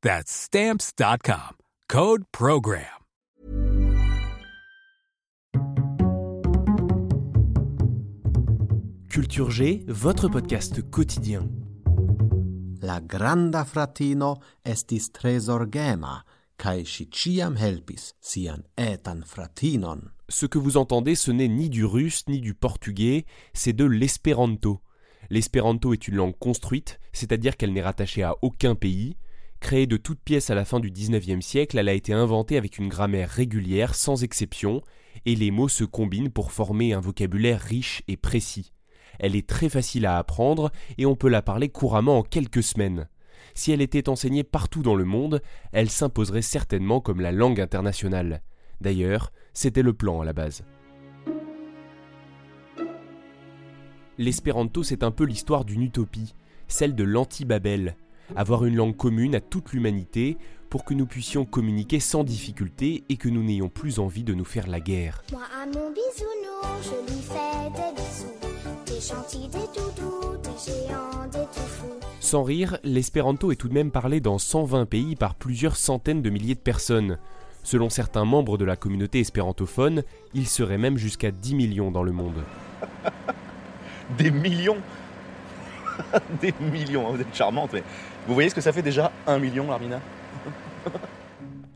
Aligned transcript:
That's 0.00 0.30
Stamps.com. 0.30 1.56
Code 1.88 2.22
Program. 2.30 2.84
Culture 9.10 9.50
G, 9.50 9.84
votre 9.88 10.28
podcast 10.28 10.88
quotidien. 10.88 11.48
La 12.80 13.00
granda 13.00 13.64
fratino 13.64 14.36
estis 14.62 15.10
trezorgema, 15.10 16.22
kai 16.56 16.84
si 16.86 17.08
ciam 17.10 17.56
helpis 17.58 18.12
sian 18.20 18.62
etan 18.76 19.24
fratinon. 19.26 20.12
Ce 20.28 20.46
que 20.46 20.58
vous 20.58 20.76
entendez, 20.76 21.16
ce 21.16 21.32
n'est 21.32 21.48
ni 21.48 21.68
du 21.68 21.84
russe 21.84 22.22
ni 22.28 22.38
du 22.38 22.54
portugais, 22.54 23.24
c'est 23.52 23.72
de 23.72 23.84
l'espéranto. 23.84 24.78
L'espéranto 25.28 25.92
est 25.92 26.06
une 26.06 26.14
langue 26.14 26.38
construite, 26.38 27.00
c'est-à-dire 27.12 27.56
qu'elle 27.56 27.72
n'est 27.72 27.82
rattachée 27.82 28.22
à 28.22 28.36
aucun 28.42 28.76
pays. 28.76 29.16
Créée 29.60 29.86
de 29.86 29.96
toutes 29.96 30.20
pièces 30.20 30.50
à 30.50 30.54
la 30.54 30.64
fin 30.64 30.80
du 30.80 30.90
XIXe 30.90 31.44
siècle, 31.44 31.78
elle 31.78 31.88
a 31.88 31.94
été 31.94 32.12
inventée 32.12 32.56
avec 32.56 32.78
une 32.78 32.88
grammaire 32.88 33.28
régulière, 33.28 33.94
sans 33.94 34.22
exception, 34.22 34.82
et 35.26 35.34
les 35.34 35.50
mots 35.50 35.68
se 35.68 35.84
combinent 35.84 36.30
pour 36.30 36.52
former 36.52 36.92
un 36.92 37.00
vocabulaire 37.00 37.60
riche 37.60 38.02
et 38.08 38.16
précis. 38.16 38.72
Elle 39.18 39.34
est 39.34 39.48
très 39.48 39.68
facile 39.68 40.06
à 40.06 40.18
apprendre 40.18 40.70
et 40.96 41.06
on 41.06 41.16
peut 41.16 41.28
la 41.28 41.42
parler 41.42 41.68
couramment 41.68 42.18
en 42.18 42.22
quelques 42.22 42.62
semaines. 42.62 43.08
Si 43.54 43.72
elle 43.72 43.80
était 43.80 44.08
enseignée 44.08 44.44
partout 44.44 44.82
dans 44.82 44.94
le 44.94 45.04
monde, 45.04 45.42
elle 45.72 45.90
s'imposerait 45.90 46.42
certainement 46.42 47.00
comme 47.00 47.20
la 47.20 47.32
langue 47.32 47.60
internationale. 47.60 48.42
D'ailleurs, 48.80 49.32
c'était 49.54 49.82
le 49.82 49.92
plan 49.92 50.20
à 50.20 50.24
la 50.24 50.32
base. 50.32 50.62
L'espéranto, 54.18 54.82
c'est 54.82 55.02
un 55.02 55.10
peu 55.10 55.24
l'histoire 55.24 55.64
d'une 55.64 55.82
utopie, 55.82 56.34
celle 56.68 56.94
de 56.94 57.04
l'anti-Babel, 57.04 57.96
avoir 58.36 58.64
une 58.64 58.76
langue 58.76 58.96
commune 58.96 59.34
à 59.34 59.40
toute 59.40 59.72
l'humanité 59.72 60.36
pour 60.70 60.84
que 60.84 60.94
nous 60.94 61.06
puissions 61.06 61.44
communiquer 61.44 62.00
sans 62.00 62.24
difficulté 62.24 63.04
et 63.08 63.16
que 63.16 63.28
nous 63.28 63.42
n'ayons 63.42 63.68
plus 63.68 63.98
envie 63.98 64.24
de 64.24 64.34
nous 64.34 64.44
faire 64.44 64.66
la 64.66 64.80
guerre. 64.80 65.22
Moi 65.32 65.42
à 65.60 65.66
mon 65.66 65.90
bisounours, 65.90 66.82
je 66.82 67.12
lui 67.12 67.22
fais 67.22 67.70
des 67.70 67.94
bisous. 67.96 68.34
Des 68.86 69.00
gentils, 69.00 69.48
des 69.48 69.80
doudous, 69.80 70.36
des 70.42 70.72
géants, 70.72 71.26
des 71.30 71.46
tout 71.52 71.66
fous. 71.66 71.86
Sans 72.20 72.42
rire, 72.42 72.78
l'espéranto 72.84 73.52
est 73.52 73.56
tout 73.56 73.68
de 73.68 73.74
même 73.74 73.90
parlé 73.90 74.20
dans 74.20 74.38
120 74.38 74.86
pays 74.86 75.16
par 75.16 75.34
plusieurs 75.34 75.76
centaines 75.76 76.22
de 76.22 76.30
milliers 76.30 76.54
de 76.54 76.60
personnes. 76.60 77.18
Selon 77.62 77.90
certains 77.90 78.24
membres 78.24 78.58
de 78.58 78.64
la 78.64 78.76
communauté 78.76 79.20
espérantophone, 79.20 80.02
il 80.34 80.46
serait 80.46 80.78
même 80.78 80.96
jusqu'à 80.96 81.30
10 81.30 81.54
millions 81.54 81.90
dans 81.90 82.02
le 82.02 82.12
monde. 82.12 82.42
Des 84.18 84.30
millions? 84.30 84.78
Des 86.40 86.54
millions, 86.60 87.08
hein, 87.08 87.12
vous 87.14 87.20
êtes 87.20 87.34
charmante, 87.34 87.70
mais 87.72 87.82
vous 88.26 88.34
voyez 88.34 88.48
ce 88.48 88.54
que 88.54 88.60
ça 88.60 88.72
fait 88.72 88.82
déjà 88.82 89.12
un 89.26 89.38
million, 89.38 89.68
Larmina? 89.68 90.00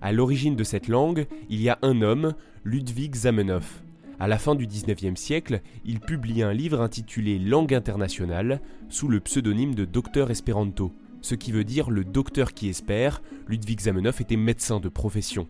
À 0.00 0.12
l'origine 0.12 0.56
de 0.56 0.64
cette 0.64 0.88
langue, 0.88 1.26
il 1.48 1.62
y 1.62 1.68
a 1.68 1.78
un 1.82 2.02
homme, 2.02 2.34
Ludwig 2.64 3.14
Zamenhof. 3.14 3.82
À 4.20 4.28
la 4.28 4.38
fin 4.38 4.54
du 4.54 4.66
XIXe 4.66 5.20
siècle, 5.20 5.60
il 5.84 6.00
publie 6.00 6.42
un 6.42 6.52
livre 6.52 6.80
intitulé 6.80 7.38
Langue 7.38 7.74
internationale 7.74 8.60
sous 8.88 9.08
le 9.08 9.20
pseudonyme 9.20 9.74
de 9.74 9.84
Docteur 9.84 10.30
Espéranto, 10.30 10.92
ce 11.20 11.34
qui 11.34 11.52
veut 11.52 11.64
dire 11.64 11.90
le 11.90 12.04
docteur 12.04 12.52
qui 12.52 12.68
espère. 12.68 13.22
Ludwig 13.48 13.80
Zamenhof 13.80 14.20
était 14.20 14.36
médecin 14.36 14.78
de 14.78 14.88
profession. 14.88 15.48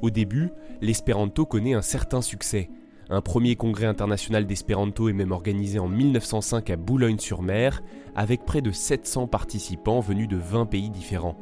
Au 0.00 0.10
début, 0.10 0.48
l'espéranto 0.80 1.44
connaît 1.44 1.74
un 1.74 1.82
certain 1.82 2.22
succès. 2.22 2.70
Un 3.12 3.20
premier 3.20 3.56
congrès 3.56 3.84
international 3.84 4.46
d'espéranto 4.46 5.10
est 5.10 5.12
même 5.12 5.32
organisé 5.32 5.78
en 5.78 5.86
1905 5.86 6.70
à 6.70 6.76
Boulogne-sur-Mer, 6.76 7.82
avec 8.14 8.46
près 8.46 8.62
de 8.62 8.70
700 8.70 9.26
participants 9.26 10.00
venus 10.00 10.28
de 10.28 10.38
20 10.38 10.64
pays 10.64 10.88
différents. 10.88 11.36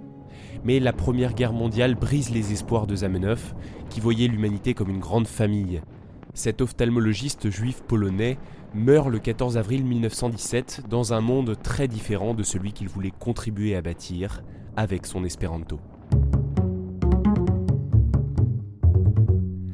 Mais 0.64 0.80
la 0.80 0.92
Première 0.92 1.32
Guerre 1.32 1.52
mondiale 1.52 1.94
brise 1.94 2.30
les 2.30 2.50
espoirs 2.50 2.88
de 2.88 2.96
Zamenhof, 2.96 3.54
qui 3.88 4.00
voyait 4.00 4.26
l'humanité 4.26 4.74
comme 4.74 4.90
une 4.90 4.98
grande 4.98 5.28
famille. 5.28 5.80
Cet 6.34 6.60
ophtalmologiste 6.60 7.50
juif 7.50 7.84
polonais 7.86 8.36
meurt 8.74 9.08
le 9.08 9.20
14 9.20 9.56
avril 9.56 9.84
1917 9.84 10.88
dans 10.88 11.12
un 11.14 11.20
monde 11.20 11.54
très 11.62 11.86
différent 11.86 12.34
de 12.34 12.42
celui 12.42 12.72
qu'il 12.72 12.88
voulait 12.88 13.12
contribuer 13.16 13.76
à 13.76 13.80
bâtir 13.80 14.42
avec 14.74 15.06
son 15.06 15.22
espéranto. 15.22 15.78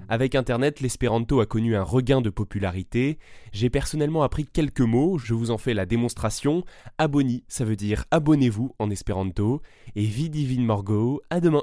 Avec 0.08 0.34
Internet, 0.34 0.80
l'espéranto 0.80 1.40
a 1.40 1.46
connu 1.46 1.76
un 1.76 1.82
regain 1.82 2.20
de 2.20 2.30
popularité. 2.30 3.18
J'ai 3.52 3.70
personnellement 3.70 4.22
appris 4.22 4.46
quelques 4.46 4.80
mots, 4.80 5.18
je 5.18 5.34
vous 5.34 5.50
en 5.50 5.58
fais 5.58 5.74
la 5.74 5.86
démonstration. 5.86 6.64
Abonni, 6.98 7.44
ça 7.48 7.64
veut 7.64 7.76
dire 7.76 8.04
abonnez-vous 8.10 8.74
en 8.78 8.90
espéranto. 8.90 9.62
Et 9.94 10.04
Vidivin 10.04 10.62
Morgo, 10.62 11.22
à 11.30 11.40
demain. 11.40 11.62